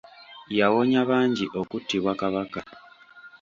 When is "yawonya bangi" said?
0.59-1.45